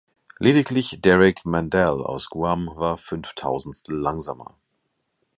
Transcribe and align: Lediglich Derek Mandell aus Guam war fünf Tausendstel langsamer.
Lediglich 0.39 0.97
Derek 0.99 1.45
Mandell 1.45 2.01
aus 2.03 2.31
Guam 2.31 2.71
war 2.73 2.97
fünf 2.97 3.33
Tausendstel 3.35 3.95
langsamer. 3.95 4.57